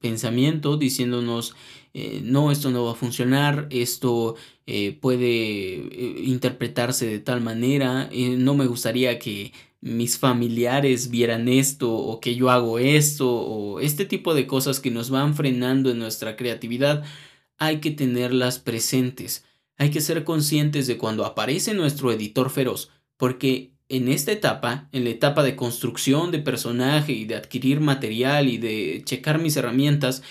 pensamiento 0.00 0.76
diciéndonos 0.76 1.54
eh, 1.94 2.20
no, 2.22 2.52
esto 2.52 2.70
no 2.70 2.84
va 2.84 2.92
a 2.92 2.94
funcionar, 2.94 3.66
esto 3.70 4.36
eh, 4.66 4.92
puede 5.00 6.22
interpretarse 6.22 7.06
de 7.06 7.18
tal 7.20 7.40
manera, 7.40 8.10
no 8.12 8.54
me 8.54 8.66
gustaría 8.66 9.18
que 9.18 9.52
mis 9.80 10.18
familiares 10.18 11.10
vieran 11.10 11.48
esto 11.48 11.92
o 11.92 12.20
que 12.20 12.34
yo 12.34 12.50
hago 12.50 12.78
esto 12.78 13.30
o 13.30 13.80
este 13.80 14.04
tipo 14.04 14.34
de 14.34 14.46
cosas 14.46 14.80
que 14.80 14.90
nos 14.90 15.10
van 15.10 15.34
frenando 15.34 15.90
en 15.90 15.98
nuestra 15.98 16.36
creatividad, 16.36 17.04
hay 17.58 17.78
que 17.80 17.90
tenerlas 17.90 18.58
presentes. 18.58 19.44
Hay 19.76 19.90
que 19.90 20.00
ser 20.00 20.24
conscientes 20.24 20.86
de 20.86 20.98
cuando 20.98 21.24
aparece 21.24 21.74
nuestro 21.74 22.10
editor 22.12 22.50
feroz, 22.50 22.90
porque 23.16 23.72
en 23.88 24.08
esta 24.08 24.32
etapa, 24.32 24.88
en 24.92 25.04
la 25.04 25.10
etapa 25.10 25.42
de 25.42 25.56
construcción 25.56 26.30
de 26.30 26.40
personaje 26.40 27.12
y 27.12 27.24
de 27.24 27.36
adquirir 27.36 27.80
material 27.80 28.48
y 28.48 28.58
de 28.58 29.02
checar 29.04 29.38
mis 29.38 29.56
herramientas, 29.56 30.22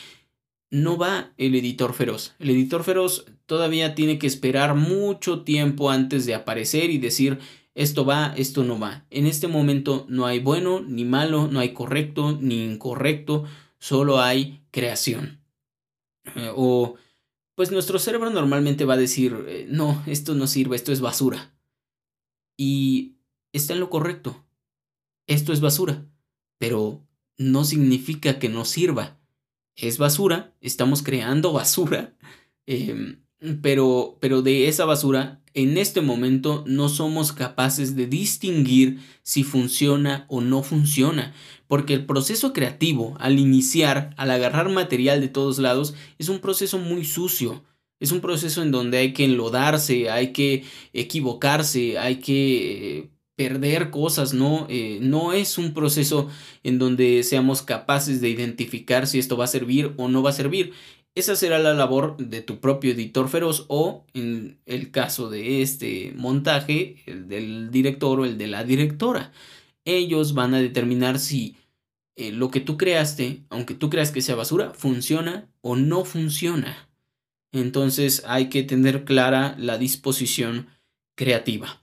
no 0.70 0.98
va 0.98 1.34
el 1.38 1.56
editor 1.56 1.94
feroz. 1.94 2.36
El 2.40 2.50
editor 2.50 2.84
feroz 2.84 3.26
todavía 3.46 3.96
tiene 3.96 4.20
que 4.20 4.28
esperar 4.28 4.76
mucho 4.76 5.44
tiempo 5.44 5.90
antes 5.90 6.26
de 6.26 6.36
aparecer 6.36 6.90
y 6.90 6.98
decir 6.98 7.40
esto 7.78 8.06
va, 8.06 8.34
esto 8.36 8.64
no 8.64 8.80
va. 8.80 9.06
En 9.12 9.28
este 9.28 9.48
momento 9.48 10.08
no 10.10 10.26
hay 10.26 10.40
bueno 10.40 10.80
ni 10.80 11.06
malo, 11.06 11.48
no 11.48 11.60
hay 11.60 11.74
correcto 11.74 12.36
ni 12.42 12.66
incorrecto, 12.66 13.46
solo 13.78 14.20
hay 14.20 14.64
creación. 14.72 15.44
Eh, 16.36 16.52
o 16.56 16.96
pues 17.54 17.72
nuestro 17.72 18.00
cerebro 18.00 18.32
normalmente 18.32 18.84
va 18.84 18.96
a 18.96 18.98
decir, 18.98 19.46
eh, 19.48 19.68
no, 19.70 20.02
esto 20.08 20.34
no 20.34 20.48
sirve, 20.48 20.76
esto 20.76 20.92
es 20.92 21.02
basura. 21.02 21.56
Y 22.58 23.18
está 23.54 23.74
en 23.74 23.80
lo 23.80 23.92
correcto. 23.92 24.44
Esto 25.28 25.54
es 25.54 25.62
basura, 25.62 26.04
pero 26.58 27.06
no 27.38 27.64
significa 27.64 28.40
que 28.40 28.50
no 28.50 28.66
sirva. 28.66 29.20
Es 29.76 30.00
basura, 30.00 30.56
estamos 30.62 31.04
creando 31.04 31.54
basura, 31.54 32.16
em, 32.66 33.22
pero, 33.62 34.18
pero 34.20 34.42
de 34.42 34.68
esa 34.68 34.86
basura 34.86 35.42
en 35.54 35.78
este 35.78 36.02
momento 36.02 36.64
no 36.68 36.88
somos 36.88 37.34
capaces 37.34 37.96
de 37.96 38.06
distinguir 38.06 39.00
si 39.24 39.44
funciona 39.44 40.26
o 40.30 40.42
no 40.42 40.62
funciona, 40.62 41.34
porque 41.68 41.94
el 41.96 42.06
proceso 42.06 42.54
creativo, 42.54 43.16
al 43.20 43.40
iniciar, 43.40 44.14
al 44.18 44.32
agarrar 44.32 44.70
material 44.70 45.20
de 45.20 45.30
todos 45.30 45.58
lados, 45.58 45.96
es 46.20 46.30
un 46.30 46.40
proceso 46.40 46.78
muy 46.78 47.06
sucio. 47.06 47.64
Es 48.00 48.12
un 48.12 48.22
proceso 48.22 48.62
en 48.62 48.70
donde 48.70 49.00
hay 49.00 49.14
que 49.14 49.26
enlodarse, 49.26 50.12
hay 50.12 50.32
que 50.32 50.64
equivocarse, 50.94 51.98
hay 51.98 52.18
que 52.18 53.10
perder 53.36 53.92
cosas, 53.92 54.34
¿no? 54.34 54.66
Eh, 54.70 54.98
no 55.02 55.32
es 55.32 55.58
un 55.58 55.74
proceso 55.74 56.28
en 56.64 56.80
donde 56.80 57.24
seamos 57.24 57.62
capaces 57.62 58.20
de 58.20 58.30
identificar 58.30 59.08
si 59.08 59.20
esto 59.20 59.38
va 59.38 59.46
a 59.46 59.48
servir 59.48 59.94
o 59.98 60.10
no 60.10 60.24
va 60.24 60.32
a 60.32 60.34
servir. 60.34 60.74
Esa 61.18 61.36
será 61.36 61.58
la 61.58 61.74
labor 61.74 62.16
de 62.18 62.44
tu 62.44 62.60
propio 62.60 62.92
editor 62.92 63.28
feroz 63.28 63.66
o, 63.70 64.06
en 64.14 64.60
el 64.68 64.92
caso 64.92 65.32
de 65.32 65.64
este 65.64 66.14
montaje, 66.16 66.98
el 67.08 67.28
del 67.28 67.72
director 67.72 68.20
o 68.20 68.26
el 68.26 68.38
de 68.38 68.46
la 68.46 68.64
directora. 68.64 69.32
Ellos 69.84 70.36
van 70.36 70.54
a 70.54 70.60
determinar 70.60 71.18
si 71.18 71.56
eh, 72.18 72.32
lo 72.32 72.52
que 72.52 72.60
tú 72.60 72.78
creaste, 72.78 73.42
aunque 73.50 73.74
tú 73.74 73.90
creas 73.90 74.12
que 74.12 74.22
sea 74.22 74.36
basura, 74.36 74.76
funciona 74.76 75.50
o 75.62 75.76
no 75.76 76.06
funciona. 76.06 76.88
Entonces 77.52 78.22
hay 78.28 78.50
que 78.50 78.62
tener 78.62 79.04
clara 79.04 79.56
la 79.58 79.80
disposición 79.80 80.68
creativa. 81.16 81.82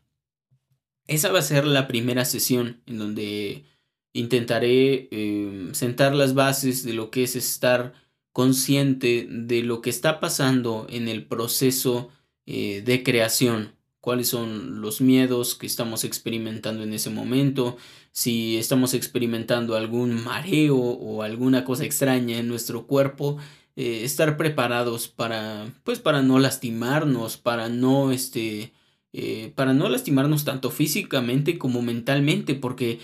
Esa 1.08 1.32
va 1.32 1.40
a 1.40 1.42
ser 1.42 1.66
la 1.66 1.88
primera 1.88 2.24
sesión 2.24 2.82
en 2.86 2.98
donde 2.98 3.64
intentaré 4.12 5.08
em, 5.10 5.74
sentar 5.74 6.14
las 6.14 6.34
bases 6.34 6.84
de 6.84 6.92
lo 6.92 7.10
que 7.10 7.24
es 7.24 7.34
estar 7.34 8.03
consciente 8.34 9.28
de 9.30 9.62
lo 9.62 9.80
que 9.80 9.90
está 9.90 10.18
pasando 10.18 10.88
en 10.90 11.06
el 11.06 11.24
proceso 11.24 12.10
eh, 12.46 12.82
de 12.84 13.04
creación, 13.04 13.76
cuáles 14.00 14.26
son 14.26 14.80
los 14.80 15.00
miedos 15.00 15.54
que 15.54 15.68
estamos 15.68 16.02
experimentando 16.02 16.82
en 16.82 16.92
ese 16.92 17.10
momento, 17.10 17.76
si 18.10 18.56
estamos 18.56 18.92
experimentando 18.92 19.76
algún 19.76 20.24
mareo 20.24 20.76
o 20.76 21.22
alguna 21.22 21.64
cosa 21.64 21.84
extraña 21.84 22.38
en 22.38 22.48
nuestro 22.48 22.88
cuerpo, 22.88 23.38
eh, 23.76 24.02
estar 24.02 24.36
preparados 24.36 25.06
para, 25.06 25.72
pues 25.84 26.00
para 26.00 26.20
no 26.22 26.40
lastimarnos, 26.40 27.36
para 27.36 27.68
no, 27.68 28.10
este, 28.10 28.72
eh, 29.16 29.52
para 29.54 29.72
no 29.74 29.88
lastimarnos 29.88 30.44
tanto 30.44 30.72
físicamente 30.72 31.56
como 31.56 31.82
mentalmente, 31.82 32.56
porque 32.56 32.98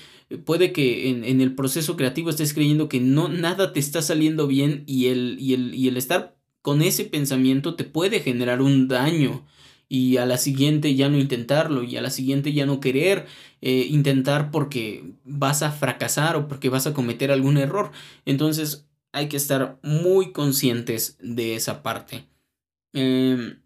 puede 0.45 0.73
que 0.73 1.09
en, 1.09 1.41
el 1.41 1.55
proceso 1.55 1.97
creativo 1.97 2.31
estés 2.31 2.53
creyendo 2.53 2.89
que 2.89 2.99
no, 2.99 3.29
nada 3.29 3.73
te 3.73 3.79
está 3.79 4.03
saliendo 4.03 4.49
bien 4.49 4.83
y 4.87 5.07
el, 5.07 5.37
y 5.39 5.55
el, 5.55 5.73
y 5.73 5.87
el 5.87 5.97
estar 5.97 6.37
con 6.63 6.83
ese 6.83 7.05
pensamiento 7.05 7.77
te 7.77 7.85
puede 7.85 8.19
generar 8.21 8.61
un 8.61 8.89
daño 8.89 9.47
y 9.89 10.17
a 10.17 10.27
la 10.27 10.37
siguiente 10.37 10.95
ya 10.97 11.09
no 11.09 11.17
intentarlo 11.17 11.85
y 11.85 11.97
a 11.97 12.03
la 12.03 12.11
siguiente 12.11 12.53
ya 12.53 12.67
no 12.67 12.81
querer 12.81 13.27
eh, 13.61 13.87
intentar 13.89 14.51
porque 14.51 15.15
vas 15.25 15.63
a 15.63 15.71
fracasar 15.71 16.37
o 16.37 16.49
porque 16.49 16.69
vas 16.69 16.87
a 16.87 16.93
cometer 16.93 17.31
algún 17.31 17.57
error. 17.57 17.93
Entonces 18.25 18.89
hay 19.13 19.29
que 19.29 19.37
estar 19.37 19.79
muy 19.83 20.33
conscientes 20.33 21.19
de 21.21 21.55
esa 21.57 21.83
parte. 21.83 22.25
Em, 22.93 23.61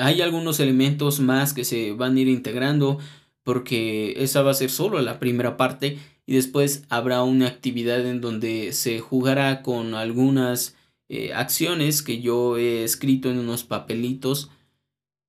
hay 0.00 0.20
algunos 0.22 0.60
elementos 0.60 1.20
más 1.20 1.52
que 1.52 1.64
se 1.64 1.92
van 1.92 2.16
a 2.16 2.20
ir 2.20 2.28
integrando 2.28 2.98
porque 3.42 4.14
esa 4.22 4.42
va 4.42 4.50
a 4.50 4.54
ser 4.54 4.70
solo 4.70 5.00
la 5.00 5.20
primera 5.20 5.56
parte 5.56 5.98
y 6.26 6.34
después 6.34 6.84
habrá 6.88 7.22
una 7.22 7.46
actividad 7.46 8.04
en 8.04 8.20
donde 8.20 8.72
se 8.72 8.98
jugará 8.98 9.62
con 9.62 9.94
algunas 9.94 10.76
eh, 11.08 11.32
acciones 11.32 12.02
que 12.02 12.20
yo 12.20 12.56
he 12.58 12.82
escrito 12.82 13.30
en 13.30 13.38
unos 13.38 13.62
papelitos. 13.62 14.50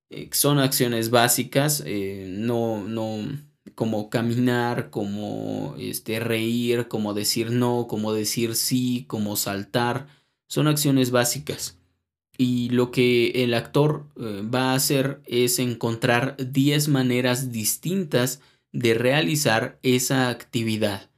Eh, 0.10 0.30
son 0.32 0.58
acciones 0.58 1.12
básicas, 1.12 1.84
eh, 1.86 2.26
no, 2.30 2.84
no 2.84 3.20
como 3.76 4.10
caminar, 4.10 4.90
como 4.90 5.76
este, 5.78 6.20
reír, 6.20 6.88
como 6.88 7.14
decir 7.14 7.52
no, 7.52 7.86
como 7.88 8.14
decir 8.14 8.56
sí, 8.56 9.06
como 9.08 9.36
saltar. 9.36 10.08
Son 10.48 10.68
acciones 10.68 11.12
básicas. 11.12 11.77
Y 12.38 12.70
lo 12.70 12.92
que 12.92 13.44
el 13.44 13.54
actor 13.54 14.06
eh, 14.16 14.44
va 14.44 14.72
a 14.72 14.76
hacer 14.76 15.22
es 15.26 15.60
encontrar 15.60 16.38
10 16.38 16.88
maneras 16.88 17.52
distintas 17.52 18.42
de 18.72 18.94
realizar 18.94 19.80
esa 19.82 20.30
actividad, 20.30 21.10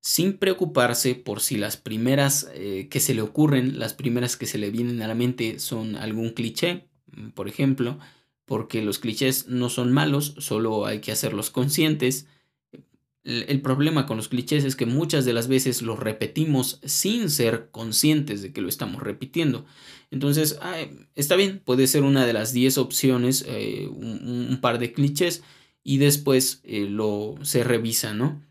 sin 0.00 0.38
preocuparse 0.38 1.14
por 1.14 1.40
si 1.40 1.56
las 1.56 1.76
primeras 1.76 2.50
eh, 2.54 2.88
que 2.90 3.00
se 3.00 3.14
le 3.14 3.20
ocurren, 3.20 3.78
las 3.78 3.92
primeras 3.92 4.36
que 4.36 4.46
se 4.46 4.58
le 4.58 4.70
vienen 4.70 5.02
a 5.02 5.08
la 5.08 5.14
mente 5.14 5.58
son 5.58 5.96
algún 5.96 6.30
cliché, 6.30 6.88
por 7.34 7.48
ejemplo, 7.48 7.98
porque 8.46 8.80
los 8.80 8.98
clichés 8.98 9.48
no 9.48 9.68
son 9.68 9.92
malos, 9.92 10.34
solo 10.38 10.86
hay 10.86 11.00
que 11.00 11.12
hacerlos 11.12 11.50
conscientes 11.50 12.26
el 13.28 13.60
problema 13.60 14.06
con 14.06 14.16
los 14.16 14.28
clichés 14.28 14.64
es 14.64 14.74
que 14.74 14.86
muchas 14.86 15.26
de 15.26 15.34
las 15.34 15.48
veces 15.48 15.82
los 15.82 15.98
repetimos 15.98 16.80
sin 16.84 17.28
ser 17.28 17.68
conscientes 17.70 18.40
de 18.40 18.54
que 18.54 18.62
lo 18.62 18.70
estamos 18.70 19.02
repitiendo. 19.02 19.66
Entonces, 20.10 20.58
está 21.14 21.36
bien, 21.36 21.60
puede 21.62 21.86
ser 21.88 22.04
una 22.04 22.24
de 22.24 22.32
las 22.32 22.54
10 22.54 22.78
opciones, 22.78 23.44
eh, 23.46 23.86
un, 23.90 24.58
par 24.62 24.78
de 24.78 24.92
clichés, 24.92 25.42
y 25.84 25.98
después 25.98 26.62
eh, 26.64 26.86
lo 26.88 27.34
se 27.42 27.64
revisa, 27.64 28.14
¿no? 28.14 28.42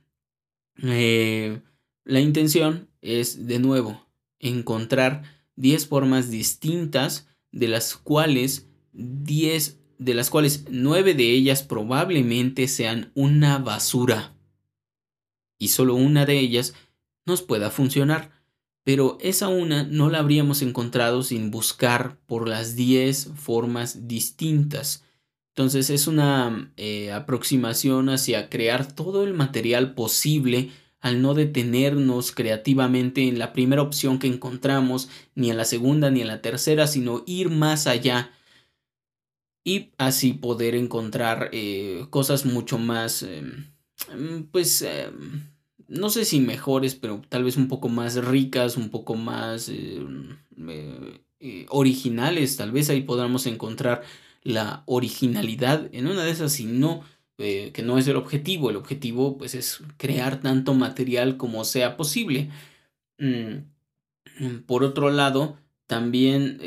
Eh, 0.84 1.60
la 2.04 2.20
intención 2.20 2.88
es, 3.02 3.48
de 3.48 3.58
nuevo, 3.58 4.08
encontrar 4.40 5.24
10 5.56 5.88
formas 5.88 6.30
distintas 6.30 7.28
de 7.52 7.68
las 7.68 7.98
cuales 7.98 8.68
10 8.94 9.80
de 9.98 10.14
las 10.14 10.30
cuales 10.30 10.66
9 10.70 11.16
de 11.16 11.32
ellas 11.32 11.64
probablemente 11.64 12.68
sean 12.68 13.12
una 13.16 13.58
basura 13.58 14.37
y 15.58 15.70
solo 15.70 15.96
una 15.96 16.26
de 16.26 16.40
ellas 16.40 16.74
nos 17.26 17.42
pueda 17.42 17.70
funcionar, 17.70 18.32
pero 18.84 19.18
esa 19.22 19.50
una 19.50 19.84
no 19.84 20.10
la 20.10 20.20
habríamos 20.20 20.62
encontrado 20.62 21.24
sin 21.24 21.52
buscar 21.52 22.18
por 22.26 22.48
las 22.48 22.76
10 22.76 23.32
formas 23.36 24.08
distintas. 24.08 25.04
Entonces 25.50 25.90
es 25.90 26.08
una 26.08 26.72
eh, 26.78 27.12
aproximación 27.12 28.10
hacia 28.10 28.50
crear 28.50 28.92
todo 28.92 29.24
el 29.24 29.34
material 29.34 29.94
posible 29.94 30.72
al 31.00 31.22
no 31.22 31.34
detenernos 31.34 32.32
creativamente 32.32 33.28
en 33.28 33.40
la 33.40 33.54
primera 33.54 33.82
opción 33.82 34.20
que 34.20 34.28
encontramos, 34.28 35.10
ni 35.36 35.50
en 35.50 35.58
la 35.58 35.66
segunda 35.66 36.10
ni 36.10 36.22
en 36.22 36.28
la 36.28 36.42
tercera, 36.42 36.88
sino 36.88 37.24
ir 37.26 37.50
más 37.50 37.88
allá 37.88 38.32
y 39.64 39.92
así 39.98 40.32
poder 40.34 40.76
encontrar 40.76 41.50
eh, 41.52 42.06
cosas 42.10 42.46
mucho 42.46 42.78
más 42.78 43.22
em, 43.24 43.66
pues, 44.52 44.82
em, 44.82 45.44
no 45.88 46.10
sé 46.10 46.26
si 46.26 46.40
mejores, 46.40 46.96
pero 46.96 47.22
tal 47.30 47.44
vez 47.44 47.58
un 47.58 47.68
poco 47.68 47.90
más 47.90 48.16
ricas, 48.24 48.78
un 48.78 48.90
poco 48.90 49.16
más 49.16 49.70
em, 49.70 50.38
eh, 50.70 51.22
eh, 51.40 51.66
originales. 51.70 52.58
Tal 52.58 52.72
vez 52.72 52.90
ahí 52.90 53.02
podamos 53.02 53.46
encontrar 53.48 54.04
la 54.44 54.84
originalidad 54.86 55.90
en 55.94 56.08
una 56.08 56.24
de 56.24 56.32
esas, 56.32 56.54
si 56.54 56.66
no, 56.66 57.04
eh, 57.38 57.72
que 57.74 57.84
no 57.84 57.98
es 57.98 58.08
el 58.08 58.16
objetivo. 58.18 58.70
El 58.70 58.78
objetivo, 58.78 59.38
pues, 59.38 59.56
es 59.56 59.80
crear 59.98 60.42
tanto 60.42 60.74
material 60.74 61.38
como 61.38 61.64
sea 61.66 61.98
posible. 61.98 62.50
Mm, 63.20 63.66
mm, 64.40 64.60
por 64.66 64.84
otro 64.84 65.10
lado, 65.12 65.58
también 65.88 66.60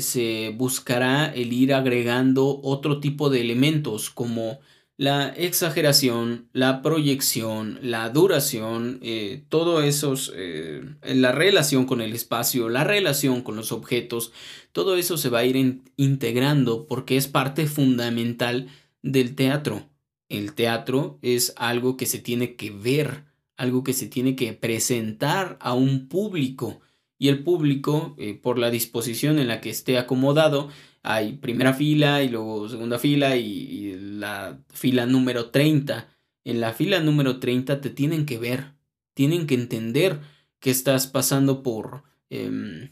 se 0.00 0.54
buscará 0.56 1.26
el 1.34 1.52
ir 1.52 1.74
agregando 1.74 2.60
otro 2.62 2.98
tipo 2.98 3.28
de 3.28 3.42
elementos 3.42 4.08
como 4.10 4.58
la 4.96 5.28
exageración, 5.28 6.48
la 6.52 6.80
proyección, 6.80 7.78
la 7.82 8.10
duración, 8.10 9.00
eh, 9.02 9.44
todo 9.48 9.82
eso, 9.82 10.14
eh, 10.34 10.84
la 11.02 11.32
relación 11.32 11.84
con 11.84 12.00
el 12.00 12.12
espacio, 12.12 12.68
la 12.68 12.84
relación 12.84 13.42
con 13.42 13.56
los 13.56 13.72
objetos, 13.72 14.32
todo 14.72 14.96
eso 14.96 15.16
se 15.16 15.30
va 15.30 15.40
a 15.40 15.44
ir 15.44 15.82
integrando 15.96 16.86
porque 16.86 17.16
es 17.16 17.26
parte 17.26 17.66
fundamental 17.66 18.68
del 19.02 19.34
teatro. 19.34 19.88
El 20.28 20.54
teatro 20.54 21.18
es 21.22 21.54
algo 21.56 21.96
que 21.96 22.06
se 22.06 22.18
tiene 22.18 22.54
que 22.54 22.70
ver, 22.70 23.24
algo 23.56 23.82
que 23.82 23.92
se 23.92 24.06
tiene 24.06 24.36
que 24.36 24.52
presentar 24.52 25.58
a 25.60 25.74
un 25.74 26.08
público 26.08 26.80
y 27.18 27.28
el 27.28 27.42
público, 27.42 28.14
eh, 28.18 28.34
por 28.34 28.58
la 28.58 28.70
disposición 28.70 29.38
en 29.38 29.48
la 29.48 29.60
que 29.60 29.70
esté 29.70 29.98
acomodado, 29.98 30.68
hay 31.04 31.34
primera 31.34 31.74
fila 31.74 32.22
y 32.22 32.30
luego 32.30 32.66
segunda 32.68 32.98
fila 32.98 33.36
y, 33.36 33.94
la 33.94 34.58
fila 34.72 35.04
número 35.04 35.50
30. 35.50 36.08
En 36.44 36.60
la 36.60 36.72
fila 36.72 37.00
número 37.00 37.40
30 37.40 37.82
te 37.82 37.90
tienen 37.90 38.24
que 38.24 38.38
ver, 38.38 38.72
tienen 39.12 39.46
que 39.46 39.54
entender 39.54 40.20
que 40.60 40.70
estás 40.70 41.06
pasando 41.06 41.62
por, 41.62 42.04
em, 42.30 42.90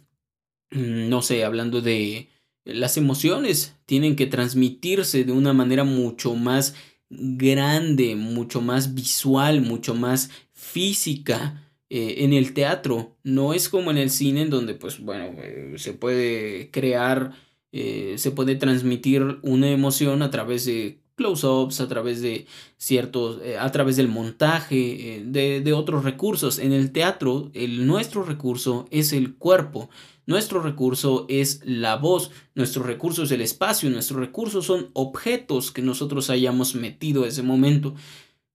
no 0.70 1.22
sé, 1.22 1.44
hablando 1.44 1.81
de 1.81 2.29
las 2.64 2.98
emociones, 2.98 3.77
tienen 3.87 4.14
que 4.14 4.27
transmitirse 4.27 5.25
de 5.25 5.33
una 5.33 5.55
manera 5.55 5.85
mucho 5.85 6.35
más 6.35 6.75
grande, 7.09 8.14
mucho 8.14 8.61
más 8.61 8.94
visual, 8.94 9.62
mucho 9.62 9.94
más 9.94 10.31
física. 10.53 11.72
Eh, 11.88 12.25
en 12.25 12.35
el 12.35 12.53
teatro 12.53 13.16
no 13.22 13.55
es 13.55 13.70
como 13.70 13.90
en 13.90 13.98
el 13.98 14.11
cine 14.11 14.42
en 14.42 14.51
donde 14.51 14.75
pues 14.75 14.98
bueno 14.98 15.25
eh, 15.42 15.75
se 15.77 15.92
puede 15.92 16.70
crear 16.70 17.33
eh, 17.72 18.16
se 18.18 18.30
puede 18.30 18.54
transmitir 18.54 19.38
una 19.40 19.70
emoción 19.70 20.22
a 20.22 20.30
través 20.30 20.66
de 20.66 21.00
close-ups, 21.14 21.80
a 21.80 21.88
través 21.88 22.20
de 22.20 22.46
ciertos, 22.76 23.40
eh, 23.42 23.56
a 23.58 23.70
través 23.72 23.96
del 23.96 24.08
montaje, 24.08 25.16
eh, 25.16 25.22
de, 25.24 25.62
de, 25.62 25.72
otros 25.72 26.04
recursos. 26.04 26.58
En 26.58 26.72
el 26.72 26.92
teatro, 26.92 27.50
el, 27.54 27.87
nuestro 27.87 28.24
recurso 28.24 28.87
es 28.90 29.14
el 29.14 29.37
cuerpo, 29.37 29.88
nuestro 30.26 30.61
recurso 30.61 31.24
es 31.30 31.62
la 31.64 31.96
voz, 31.96 32.30
nuestro 32.54 32.82
recurso 32.82 33.22
es 33.22 33.30
el 33.30 33.40
espacio, 33.40 33.88
nuestro 33.88 34.20
recurso 34.20 34.61
son 34.61 34.90
objetos 34.92 35.70
que 35.70 35.80
nosotros 35.80 36.28
hayamos 36.28 36.74
metido 36.74 37.24
ese 37.24 37.42
momento. 37.42 37.94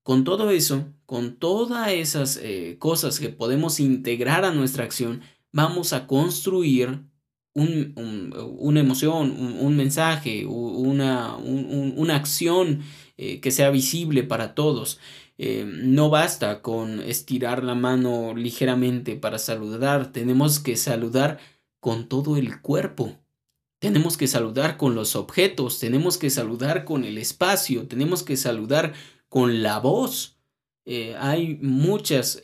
Con 0.03 0.23
todo 0.23 0.51
eso, 0.51 0.85
con 1.05 1.35
todas 1.35 1.89
esas 1.91 2.39
cosas 2.79 3.19
que 3.19 3.27
podemos 3.27 3.81
integrar 3.81 4.45
a 4.45 4.53
nuestra 4.53 4.85
acción, 4.85 5.21
vamos 5.51 5.91
a 5.91 6.07
construir 6.07 7.01
una 7.57 8.79
emoción, 8.79 9.31
un, 9.59 9.75
mensaje, 9.75 10.45
una, 10.45 11.35
una 11.37 12.15
acción 12.15 12.81
eh, 13.17 13.39
que 13.39 13.49
sea 13.49 13.71
visible 13.71 14.21
para 14.21 14.53
todos. 14.53 14.99
Eh, 15.39 15.65
no 15.67 16.09
basta 16.11 16.61
con 16.61 16.99
estirar 16.99 17.63
la 17.63 17.73
mano 17.73 18.35
ligeramente 18.35 19.15
para 19.15 19.39
saludar, 19.39 20.11
tenemos 20.11 20.59
que 20.59 20.75
saludar 20.75 21.39
con 21.79 22.07
todo 22.07 22.37
el 22.37 22.61
cuerpo. 22.61 23.17
Tenemos 23.79 24.17
que 24.17 24.27
saludar 24.27 24.77
con 24.77 24.93
los 24.95 25.15
objetos, 25.15 25.79
tenemos 25.79 26.17
que 26.17 26.29
saludar 26.29 26.85
con 26.85 27.05
el 27.05 27.17
espacio, 27.17 27.87
tenemos 27.87 28.23
que 28.23 28.37
saludar 28.37 28.93
con 29.29 29.63
la 29.63 29.79
voz. 29.79 30.37
Eh, 30.85 31.15
hay 31.19 31.57
muchas 31.61 32.41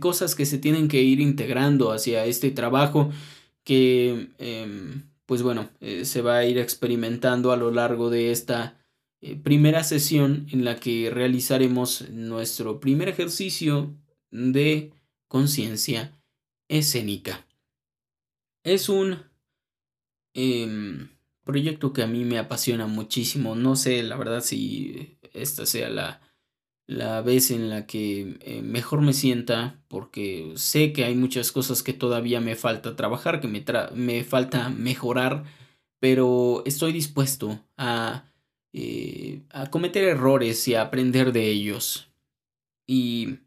cosas 0.00 0.34
que 0.34 0.46
se 0.46 0.58
tienen 0.58 0.88
que 0.88 1.02
ir 1.02 1.20
integrando 1.20 1.92
hacia 1.92 2.24
este 2.24 2.50
trabajo 2.50 3.10
que 3.66 4.30
em, 4.38 5.10
pues 5.26 5.42
bueno, 5.42 5.68
eh, 5.80 6.04
se 6.04 6.22
va 6.22 6.38
a 6.38 6.46
ir 6.46 6.56
experimentando 6.56 7.50
a 7.50 7.56
lo 7.56 7.72
largo 7.72 8.10
de 8.10 8.30
esta 8.30 8.80
eh, 9.20 9.34
primera 9.34 9.82
sesión 9.82 10.46
en 10.52 10.64
la 10.64 10.76
que 10.76 11.10
realizaremos 11.10 12.08
nuestro 12.10 12.78
primer 12.78 13.08
ejercicio 13.08 13.92
de 14.30 14.92
conciencia 15.26 16.12
escénica. 16.68 17.44
Es 18.62 18.88
un 18.88 19.18
em, 20.32 21.08
proyecto 21.42 21.92
que 21.92 22.02
a 22.02 22.06
mí 22.06 22.24
me 22.24 22.38
apasiona 22.38 22.86
muchísimo. 22.86 23.56
No 23.56 23.74
sé, 23.74 24.04
la 24.04 24.16
verdad, 24.16 24.42
si 24.42 25.18
esta 25.32 25.66
sea 25.66 25.90
la 25.90 26.20
la 26.86 27.20
vez 27.20 27.50
en 27.50 27.68
la 27.68 27.86
que 27.86 28.36
eh, 28.40 28.62
mejor 28.62 29.00
me 29.00 29.12
sienta 29.12 29.80
porque 29.88 30.52
sé 30.56 30.92
que 30.92 31.04
hay 31.04 31.16
muchas 31.16 31.52
cosas 31.52 31.82
que 31.82 31.92
todavía 31.92 32.40
me 32.40 32.54
falta 32.54 32.96
trabajar, 32.96 33.40
que 33.40 33.48
me, 33.48 33.64
me 33.94 34.24
falta 34.24 34.68
mejorar, 34.68 35.44
pero 35.98 36.62
estoy 36.64 36.92
dispuesto 36.92 37.64
a, 37.76 38.24
eh, 38.72 39.42
a 39.50 39.70
cometer 39.70 40.04
errores 40.04 40.66
y 40.68 40.74
a 40.74 40.82
aprender 40.82 41.32
de 41.32 41.48
ellos. 41.48 42.08
Y 42.86 43.40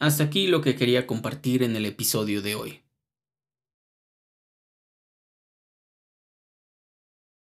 hasta 0.00 0.24
aquí 0.24 0.48
lo 0.48 0.60
que 0.60 0.74
quería 0.74 1.06
compartir 1.06 1.62
en 1.62 1.76
el 1.76 1.86
episodio 1.86 2.42
de 2.42 2.54
hoy. 2.56 2.85